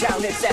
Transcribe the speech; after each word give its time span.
is 0.00 0.42
back 0.42 0.47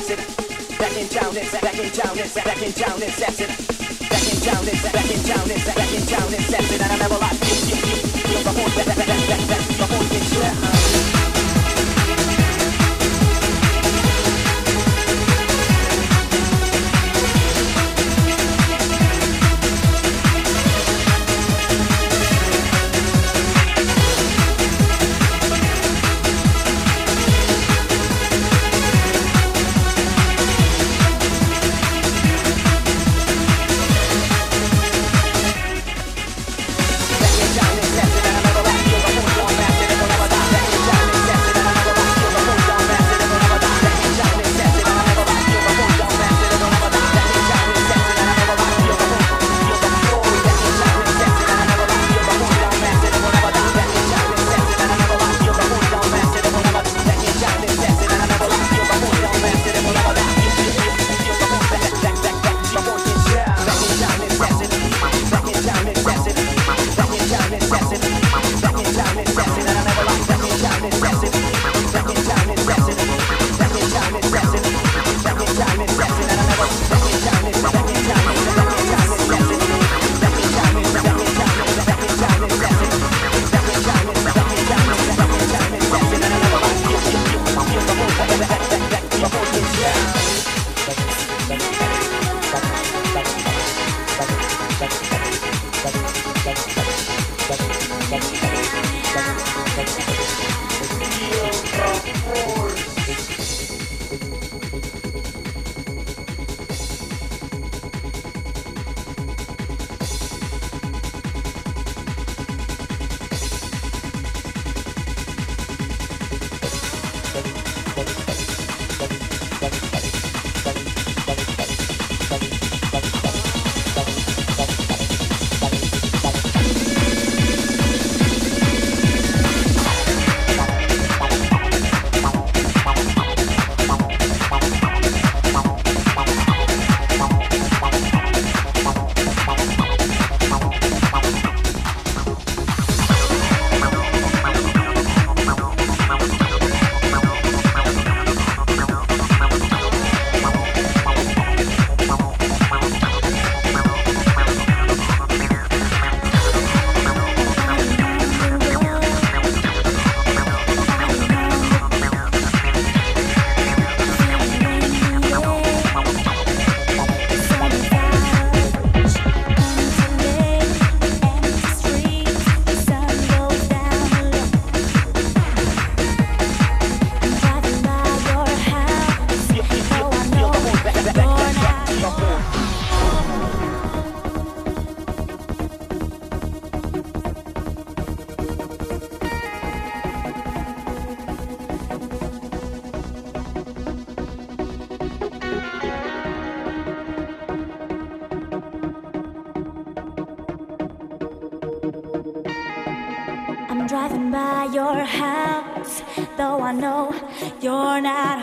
I 206.65 206.71
know 206.71 207.13
you're 207.61 208.01
not 208.01 208.34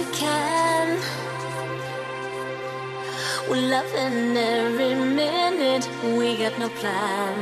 we 0.00 0.06
can. 0.12 0.98
We're 3.48 3.68
loving 3.68 4.36
every 4.36 4.94
minute, 4.94 5.88
we 6.16 6.36
got 6.38 6.58
no 6.58 6.68
plan. 6.80 7.38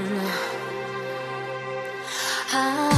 I 2.52 2.97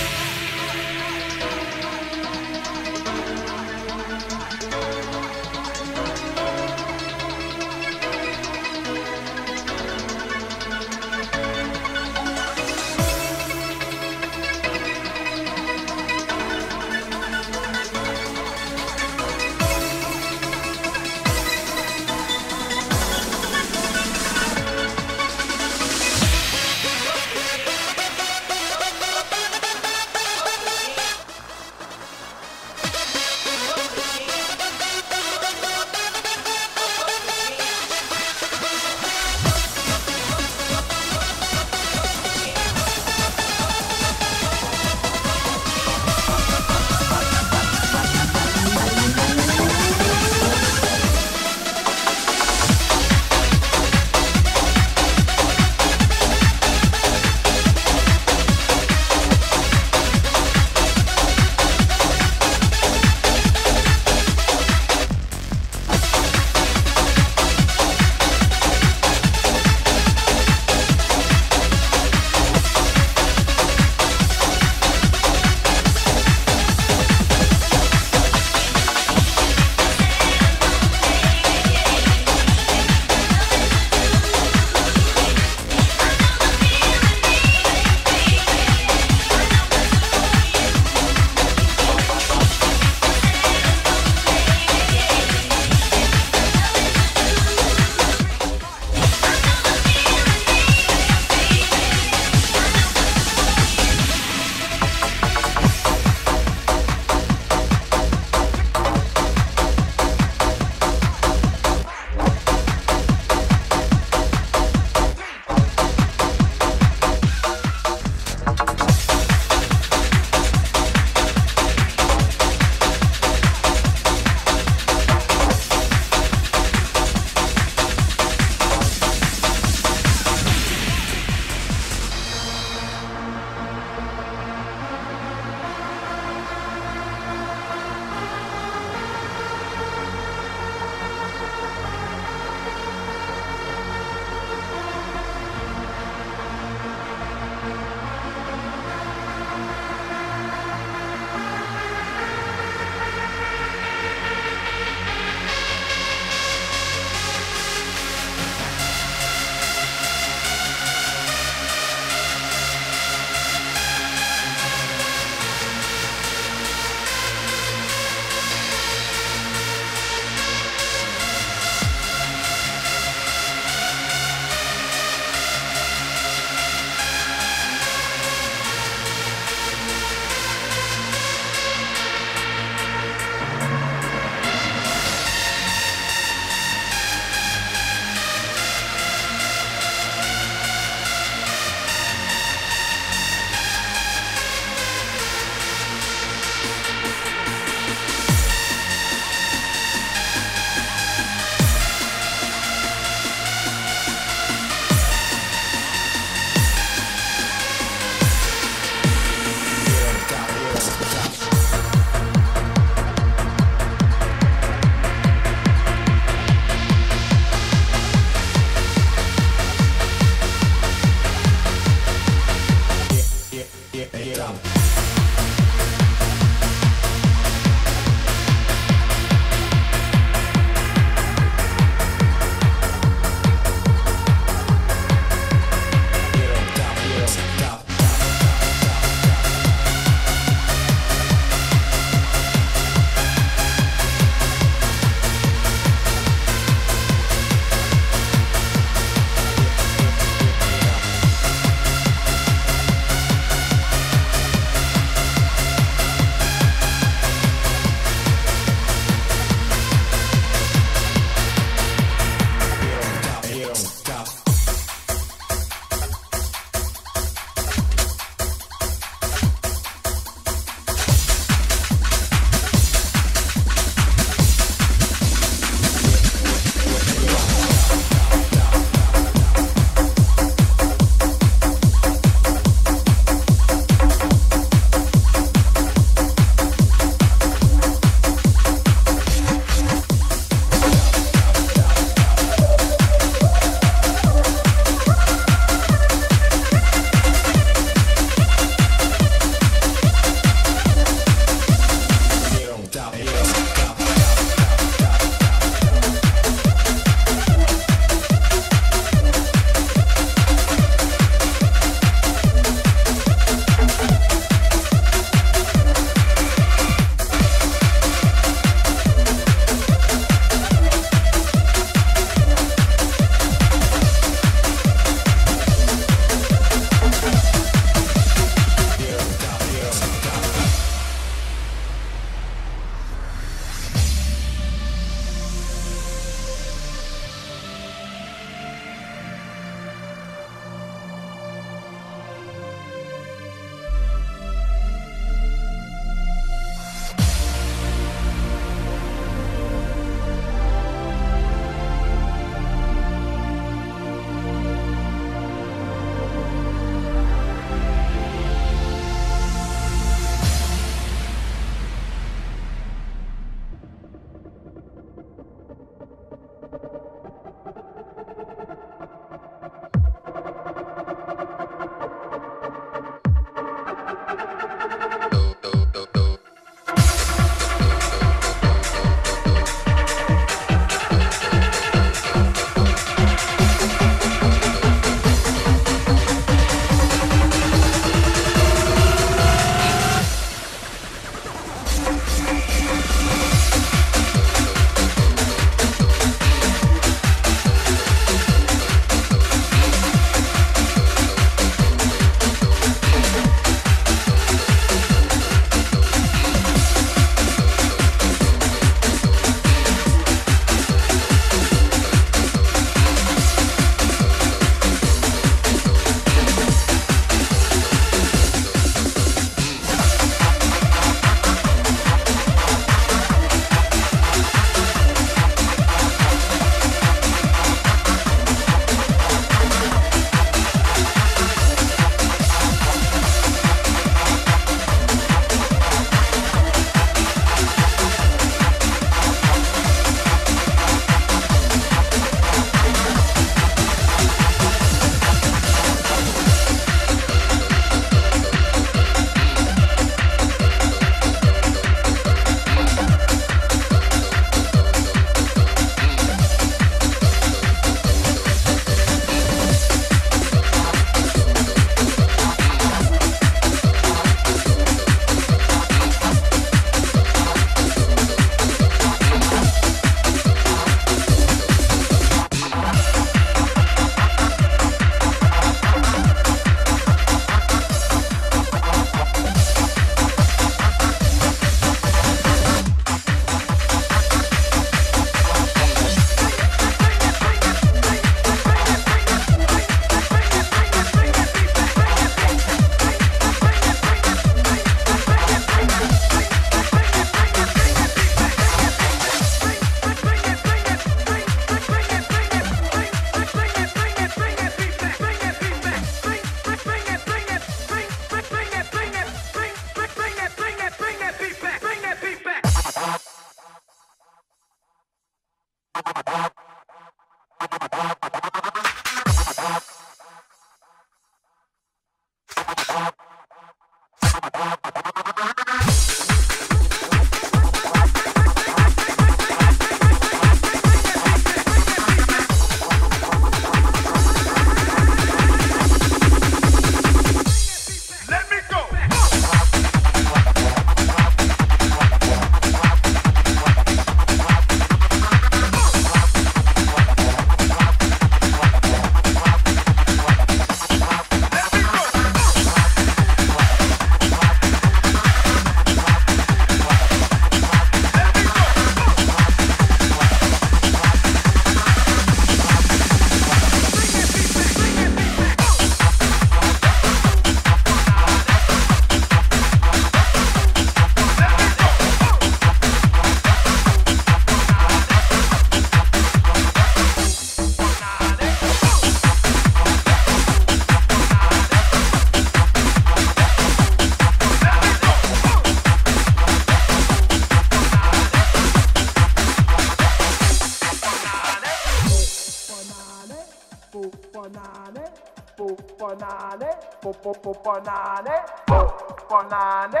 puponane, 597.32 598.42
puponane, 598.66 600.00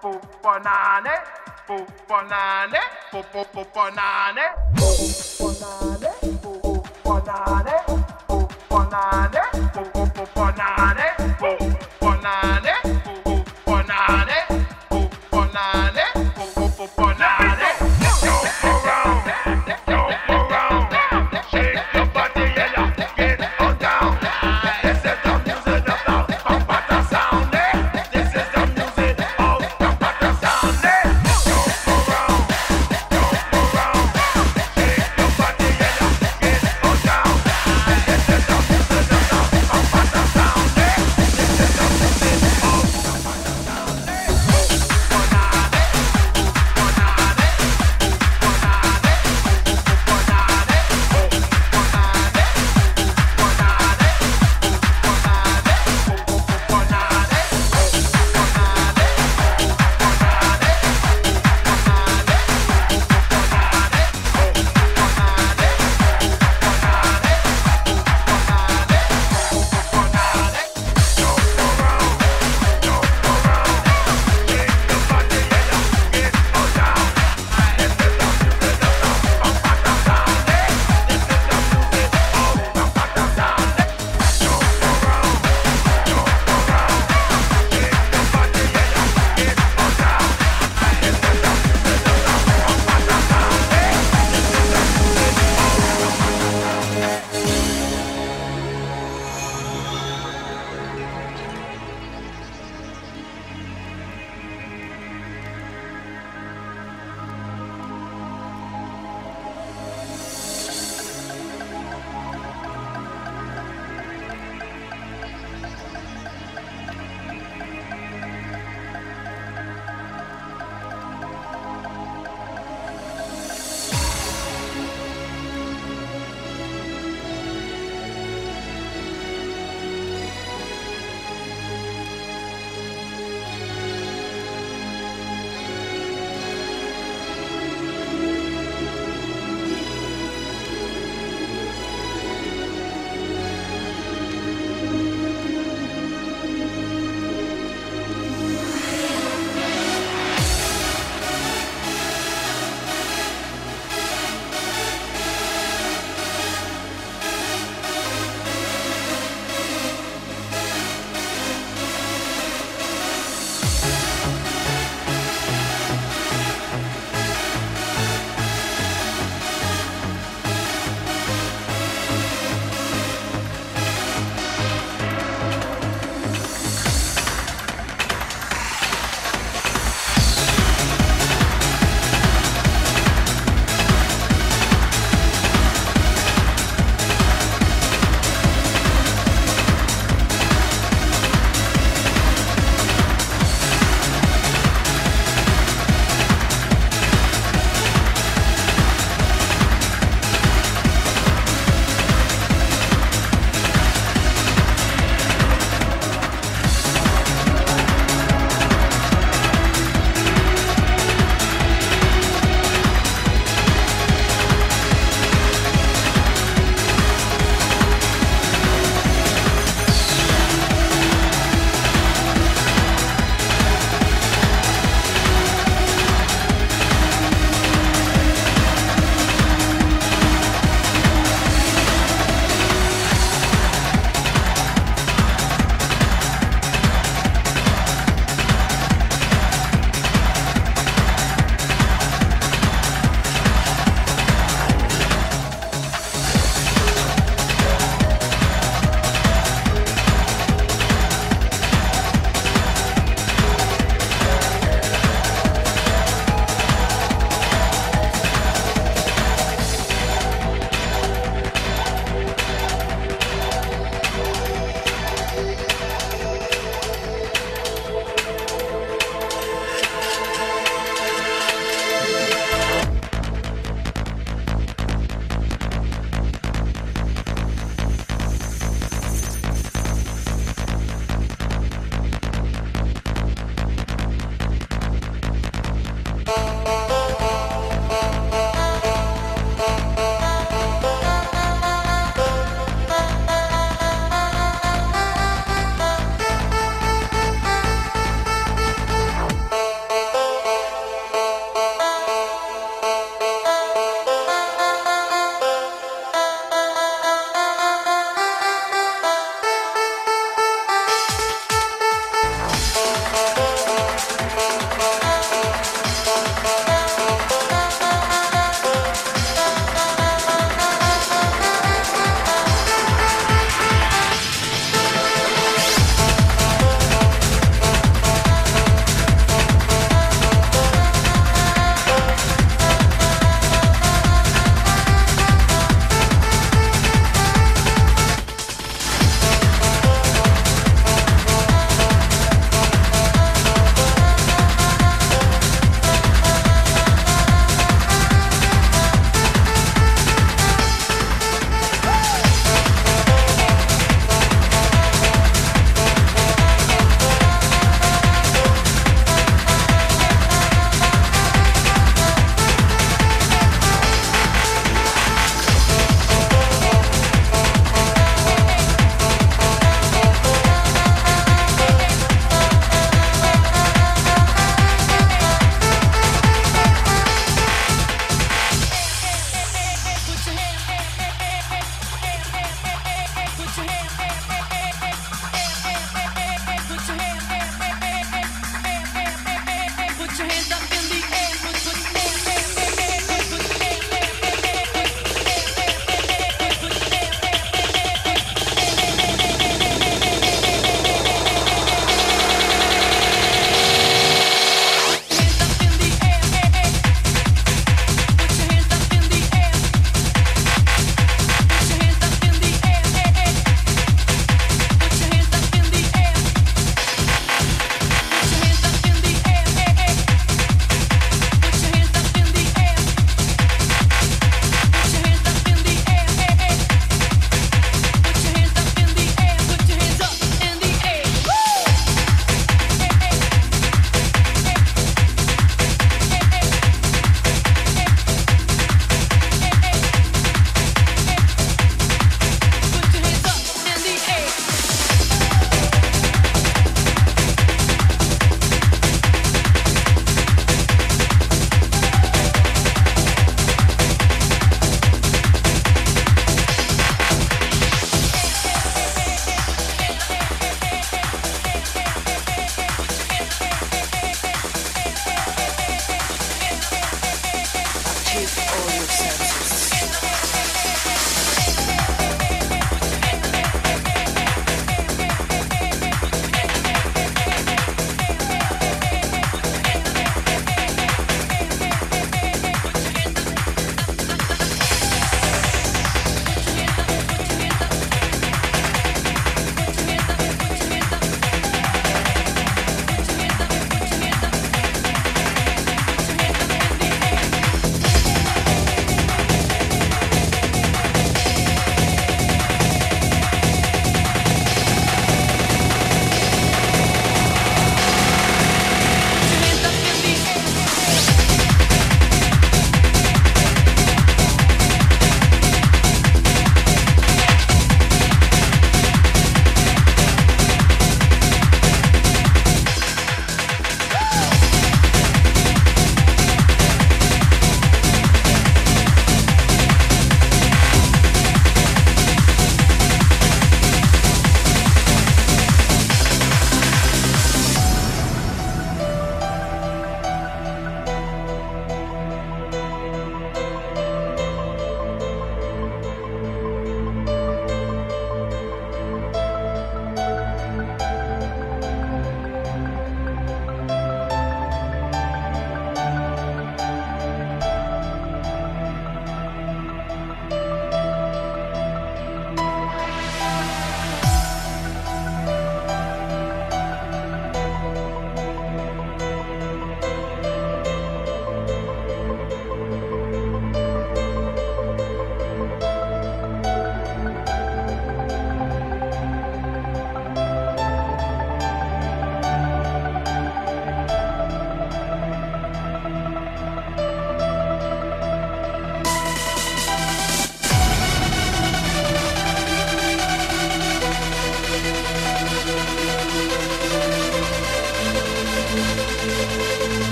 puponane, 0.00 1.12
puponane, 1.66 2.80
puponane, 3.10 4.44
puponane, 4.76 6.10
puponane, 6.42 7.74
puponane, 8.26 9.42
puponane, 10.14 11.03